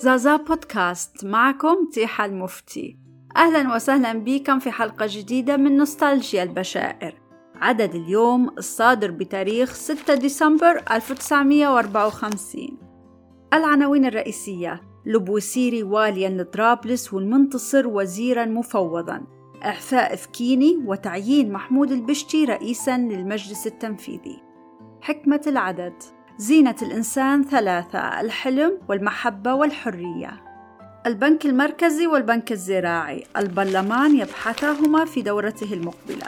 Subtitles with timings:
[0.00, 2.98] زازا بودكاست معكم تيحة المفتي.
[3.36, 7.14] أهلا وسهلا بكم في حلقة جديدة من نوستالجيا البشائر.
[7.54, 12.78] عدد اليوم الصادر بتاريخ 6 ديسمبر 1954
[13.52, 19.22] العناوين الرئيسية لبوسيري واليا لطرابلس والمنتصر وزيرا مفوضا.
[19.64, 24.42] إعفاء فكيني وتعيين محمود البشتي رئيسا للمجلس التنفيذي.
[25.00, 25.94] حكمة العدد
[26.38, 30.42] زينة الإنسان ثلاثة الحلم والمحبة والحرية.
[31.06, 36.26] البنك المركزي والبنك الزراعي البرلمان يبحثاهما في دورته المقبلة.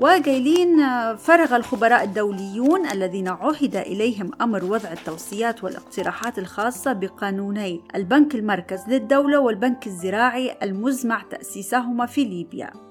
[0.00, 0.76] وقايلين
[1.16, 9.40] فرغ الخبراء الدوليون الذين عهد إليهم أمر وضع التوصيات والاقتراحات الخاصة بقانوني البنك المركز للدولة
[9.40, 12.70] والبنك الزراعي المزمع تأسيسهما في ليبيا.
[12.74, 12.85] آه،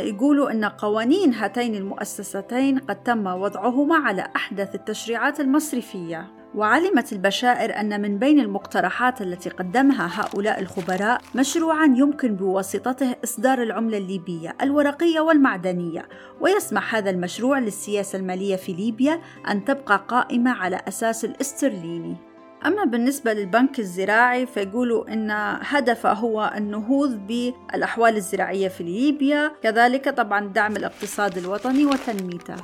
[0.00, 6.26] يقولوا أن قوانين هاتين المؤسستين قد تم وضعهما على أحدث التشريعات المصرفية.
[6.54, 13.98] وعلمت البشائر أن من بين المقترحات التي قدمها هؤلاء الخبراء مشروعا يمكن بواسطته إصدار العملة
[13.98, 16.08] الليبية الورقية والمعدنية.
[16.40, 22.27] ويسمح هذا المشروع للسياسة المالية في ليبيا أن تبقى قائمة على أساس الاسترليني.
[22.66, 30.46] أما بالنسبة للبنك الزراعي فيقولوا أن هدفه هو النهوض بالأحوال الزراعية في ليبيا كذلك طبعا
[30.46, 32.56] دعم الاقتصاد الوطني وتنميته.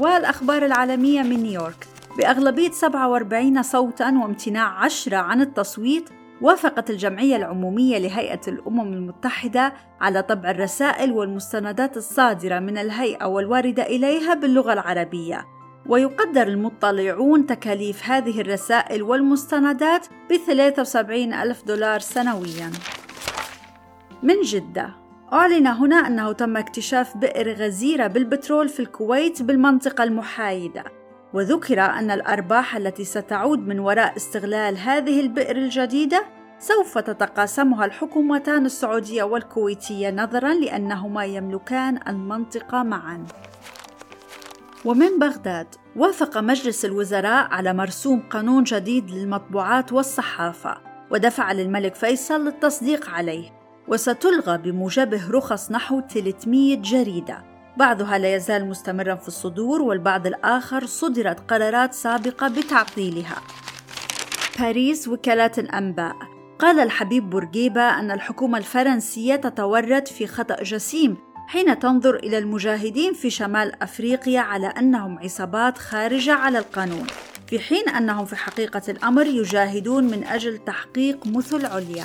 [0.00, 1.86] والأخبار العالمية من نيويورك.
[2.18, 6.08] بأغلبية 47 صوتا وامتناع 10 عن التصويت
[6.40, 14.34] وافقت الجمعية العمومية لهيئة الأمم المتحدة على طبع الرسائل والمستندات الصادرة من الهيئة والواردة إليها
[14.34, 15.46] باللغة العربية.
[15.86, 22.70] ويقدر المطلعون تكاليف هذه الرسائل والمستندات ب 73 ألف دولار سنوياً.
[24.22, 24.90] من جدة
[25.32, 30.84] أعلن هنا أنه تم اكتشاف بئر غزيرة بالبترول في الكويت بالمنطقة المحايدة
[31.34, 36.24] وذكر أن الأرباح التي ستعود من وراء استغلال هذه البئر الجديدة
[36.58, 43.26] سوف تتقاسمها الحكومتان السعودية والكويتية نظرا لأنهما يملكان المنطقة معا.
[44.84, 45.66] ومن بغداد
[45.96, 50.78] وافق مجلس الوزراء على مرسوم قانون جديد للمطبوعات والصحافة
[51.10, 53.50] ودفع للملك فيصل للتصديق عليه
[53.88, 57.44] وستلغى بموجبه رخص نحو 300 جريدة.
[57.76, 63.36] بعضها لا يزال مستمرا في الصدور والبعض الآخر صدرت قرارات سابقة بتعطيلها.
[64.58, 66.16] باريس وكالات الأنباء.
[66.58, 71.16] قال الحبيب بورقيبة أن الحكومة الفرنسية تتورط في خطأ جسيم
[71.52, 77.06] حين تنظر إلى المجاهدين في شمال أفريقيا على أنهم عصابات خارجة على القانون
[77.46, 82.04] في حين أنهم في حقيقة الأمر يجاهدون من أجل تحقيق مثل عليا.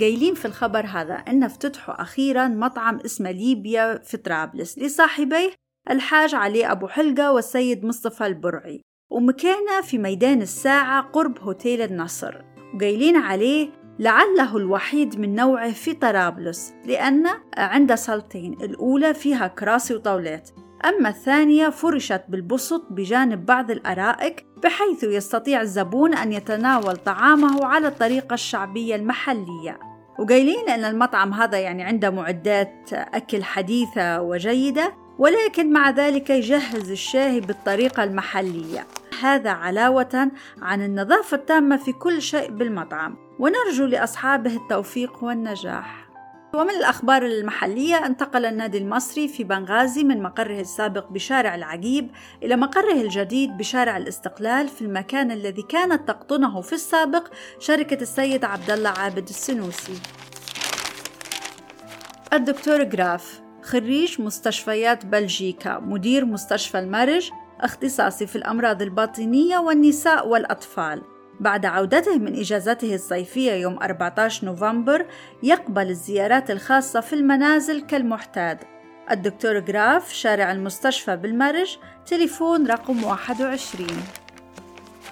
[0.00, 5.50] قايلين في الخبر هذا أن افتتحوا أخيرا مطعم اسمه ليبيا في طرابلس لصاحبيه
[5.90, 8.80] الحاج علي أبو حلقة والسيد مصطفى البرعي
[9.10, 12.34] ومكانه في ميدان الساعة قرب هوتيل النصر.
[12.74, 20.50] وقايلين عليه لعله الوحيد من نوعه في طرابلس لأن عنده صالتين الأولى فيها كراسي وطاولات.
[20.84, 28.34] أما الثانية فرشت بالبسط بجانب بعض الأرائك بحيث يستطيع الزبون أن يتناول طعامه على الطريقة
[28.34, 29.78] الشعبية المحلية.
[30.18, 37.40] وقايلين أن المطعم هذا يعني عنده معدات أكل حديثة وجيدة ولكن مع ذلك يجهز الشاي
[37.40, 38.86] بالطريقة المحلية.
[39.20, 40.30] هذا علاوة
[40.62, 46.04] عن النظافة التامة في كل شيء بالمطعم ونرجو لأصحابه التوفيق والنجاح
[46.54, 52.10] ومن الأخبار المحلية انتقل النادي المصري في بنغازي من مقره السابق بشارع العقيب
[52.42, 58.70] إلى مقره الجديد بشارع الاستقلال في المكان الذي كانت تقطنه في السابق شركة السيد عبد
[58.70, 60.00] الله عابد السنوسي.
[62.32, 67.30] الدكتور جراف خريج مستشفيات بلجيكا مدير مستشفى المرج
[67.60, 71.02] اختصاصي في الأمراض الباطنية والنساء والأطفال.
[71.40, 75.06] بعد عودته من إجازته الصيفية يوم 14 نوفمبر
[75.42, 78.58] يقبل الزيارات الخاصة في المنازل كالمعتاد
[79.10, 81.76] الدكتور جراف شارع المستشفى بالمرج
[82.06, 83.86] تليفون رقم 21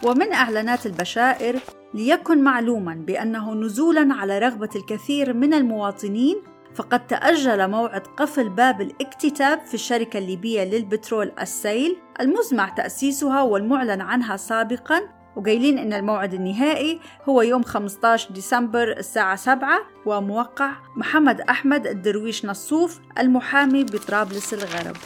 [0.02, 1.58] ومن إعلانات البشائر
[1.94, 6.42] ليكن معلوما بأنه نزولا على رغبة الكثير من المواطنين
[6.74, 11.96] فقد تأجل موعد قفل باب الاكتتاب في الشركة الليبية للبترول السائل.
[12.20, 15.00] المزمع تأسيسها والمعلن عنها سابقا
[15.36, 23.00] وقايلين إن الموعد النهائي هو يوم 15 ديسمبر الساعة 7 وموقع محمد أحمد الدرويش نصوف
[23.18, 24.96] المحامي بطرابلس الغرب.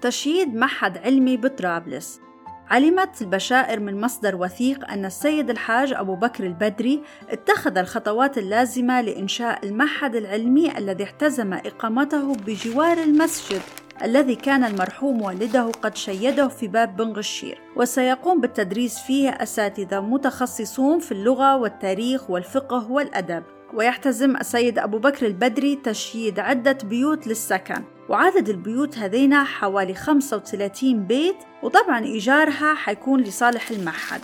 [0.00, 2.20] تشييد معهد علمي بطرابلس.
[2.70, 9.66] علمت البشائر من مصدر وثيق أن السيد الحاج أبو بكر البدري اتخذ الخطوات اللازمة لإنشاء
[9.66, 13.60] المعهد العلمي الذي احتزم إقامته بجوار المسجد
[14.02, 20.98] الذي كان المرحوم والده قد شيده في باب بن غشير وسيقوم بالتدريس فيه أساتذة متخصصون
[20.98, 23.42] في اللغة والتاريخ والفقه والأدب.
[23.74, 27.84] ويحتزم السيد أبو بكر البدري تشييد عدة بيوت للسكن.
[28.08, 34.20] وعدد البيوت هذينا حوالي 35 بيت وطبعا إيجارها حيكون لصالح المعهد.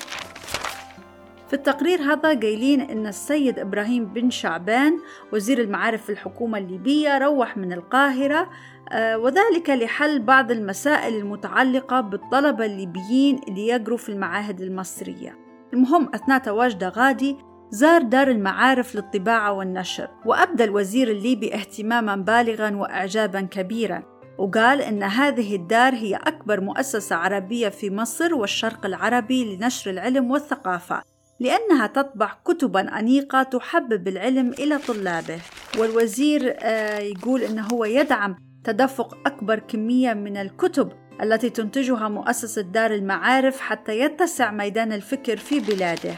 [1.49, 4.99] في التقرير هذا قايلين إن السيد إبراهيم بن شعبان
[5.33, 8.51] وزير المعارف في الحكومة الليبية روح من القاهرة
[8.93, 15.39] آه، وذلك لحل بعض المسائل المتعلقة بالطلبة الليبيين اللي يقروا في المعاهد المصرية.
[15.73, 17.37] المهم أثناء تواجده غادي
[17.75, 24.03] زار دار المعارف للطباعة والنشر وأبدى الوزير الليبي اهتماما بالغا وإعجابا كبيرا
[24.39, 31.03] وقال إن هذه الدار هي أكبر مؤسسة عربية في مصر والشرق العربي لنشر العلم والثقافة
[31.41, 35.39] لأنها تطبع كتبا أنيقة تحبب العلم إلى طلابه.
[35.79, 40.93] والوزير آه، يقول إنه هو يدعم تدفق أكبر كمية من الكتب
[41.23, 46.15] التي تنتجها مؤسسة دار المعارف حتى يتسع ميدان الفكر في بلاده.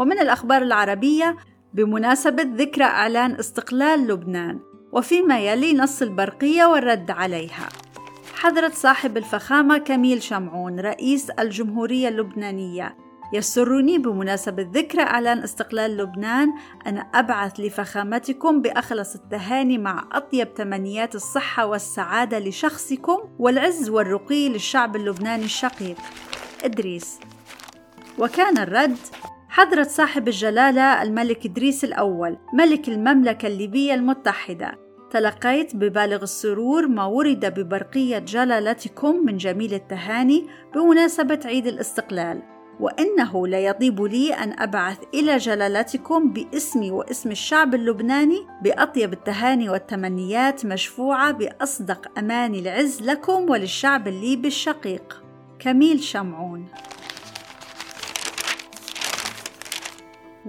[0.00, 1.36] ومن الأخبار العربية
[1.74, 4.60] بمناسبة ذكرى إعلان استقلال لبنان
[4.92, 7.68] وفيما يلي نص البرقية والرد عليها.
[8.34, 12.96] حضرة صاحب الفخامة كميل شمعون رئيس الجمهورية اللبنانية
[13.32, 16.52] يسرني بمناسبة ذكرى إعلان استقلال لبنان
[16.86, 25.44] أن أبعث لفخامتكم بأخلص التهاني مع أطيب تمنيات الصحة والسعادة لشخصكم والعز والرقي للشعب اللبناني
[25.44, 25.96] الشقيق.
[26.64, 27.18] إدريس.
[28.18, 28.98] وكان الرد
[29.52, 34.78] حضرة صاحب الجلالة الملك إدريس الأول ملك المملكة الليبية المتحدة.
[35.10, 42.42] تلقيت ببالغ السرور ما ورد ببرقية جلالتكم من جميل التهاني بمناسبة عيد الاستقلال.
[42.80, 50.66] وإنه لا يطيب لي أن أبعث إلى جلالتكم باسمي واسم الشعب اللبناني بأطيب التهاني والتمنيات
[50.66, 55.22] مشفوعة بأصدق أماني العز لكم وللشعب الليبي الشقيق.
[55.58, 56.66] كميل شمعون.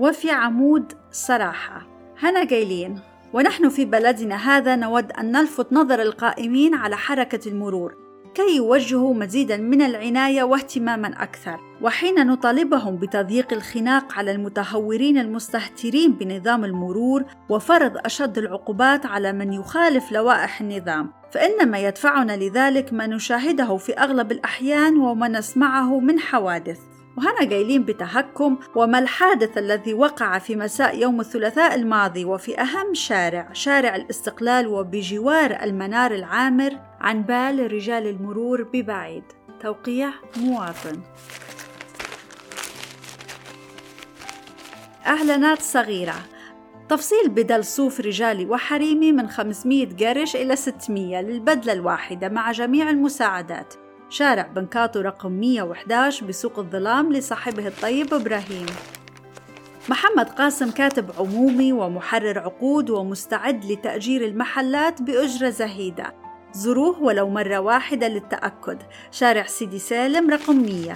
[0.01, 1.87] وفي عمود صراحة.
[2.19, 2.99] هنا قايلين
[3.33, 7.95] ونحن في بلدنا هذا نود أن نلفت نظر القائمين على حركة المرور
[8.35, 11.59] كي يوجهوا مزيدا من العناية واهتماما أكثر.
[11.81, 20.11] وحين نطالبهم بتضييق الخناق على المتهورين المستهترين بنظام المرور وفرض أشد العقوبات على من يخالف
[20.11, 26.90] لوائح النظام فإنما يدفعنا لذلك ما نشاهده في أغلب الأحيان وما نسمعه من حوادث.
[27.17, 33.53] وهنا قايلين بتهكم وما الحادث الذي وقع في مساء يوم الثلاثاء الماضي وفي أهم شارع
[33.53, 39.23] شارع الاستقلال وبجوار المنار العامر عن بال رجال المرور ببعيد.
[39.59, 41.01] توقيع مواطن.
[45.07, 46.15] إعلانات صغيرة.
[46.89, 53.80] تفصيل بدل صوف رجالي وحريمي من 500 قرش إلى 600 للبدلة الواحدة مع جميع المساعدات.
[54.11, 58.65] شارع بنكاتو رقم 111 بسوق الظلام لصاحبه الطيب إبراهيم.
[59.89, 66.13] محمد قاسم كاتب عمومي ومحرر عقود ومستعد لتأجير المحلات بأجرة زهيدة.
[66.53, 68.77] زوروه ولو مرة واحدة للتأكد.
[69.11, 70.95] شارع سيدي سالم رقم 100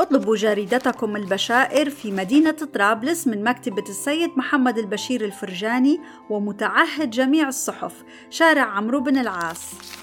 [0.00, 6.00] اطلبوا جريدتكم البشائر في مدينة طرابلس من مكتبة السيد محمد البشير الفرجاني
[6.30, 8.04] ومتعهد جميع الصحف.
[8.30, 9.93] شارع عمرو بن العاص.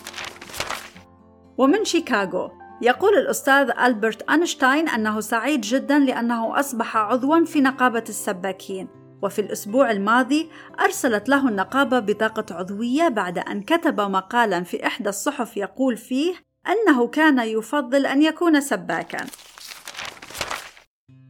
[1.57, 2.51] ومن شيكاغو.
[2.81, 8.87] يقول الأستاذ ألبرت أينشتاين أنه سعيد جدا لأنه أصبح عضوا في نقابة السباكين
[9.21, 10.49] وفي الأسبوع الماضي
[10.79, 16.33] أرسلت له النقابة بطاقة عضوية بعد أن كتب مقالا في إحدى الصحف يقول فيه
[16.67, 19.25] أنه كان يفضل أن يكون سباكا.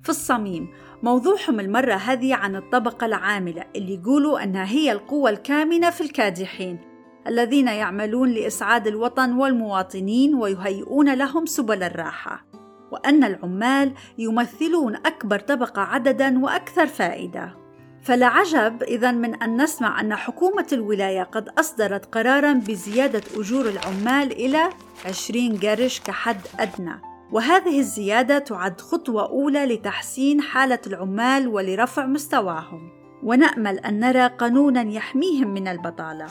[0.04, 0.68] في الصميم
[1.04, 6.91] موضوعهم المرة هذه عن الطبقة العاملة اللي يقولوا أنها هي القوة الكامنة في الكادحين.
[7.28, 12.46] الذين يعملون لإسعاد الوطن والمواطنين ويهيئون لهم سبل الراحة
[12.92, 17.56] وأن العمال يمثلون أكبر طبقة عددا وأكثر فائدة.
[18.04, 24.32] فلا عجب إذا من أن نسمع أن حكومة الولاية قد أصدرت قرارا بزيادة أجور العمال
[24.32, 24.70] إلى
[25.06, 27.02] 20 قرش كحد أدنى.
[27.32, 32.90] وهذه الزيادة تعد خطوة أولى لتحسين حالة العمال ولرفع مستواهم.
[33.24, 36.28] ونأمل أن نرى قانونا يحميهم من البطالة.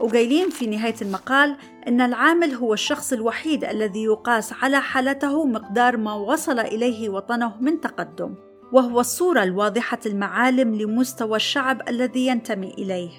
[0.00, 1.56] وقايلين في نهاية المقال
[1.88, 7.80] أن العامل هو الشخص الوحيد الذي يقاس على حالته مقدار ما وصل إليه وطنه من
[7.80, 8.34] تقدم
[8.72, 13.10] وهو الصورة الواضحة المعالم لمستوى الشعب الذي ينتمي إليه.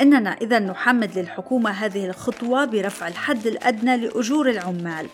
[0.00, 5.06] إننا إذا نحمد للحكومة هذه الخطوة برفع الحد الأدنى لأجور العمال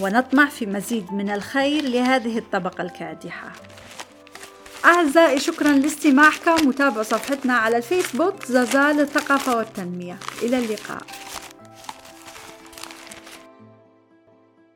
[0.00, 3.52] ونطمع في مزيد من الخير لهذه الطبقة الكادحة.
[4.84, 6.68] أعزائي شكرا لاستماعكم.
[6.68, 10.18] وتابعوا صفحتنا على الفيسبوك زازا للثقافة والتنمية.
[10.42, 11.02] إلى اللقاء.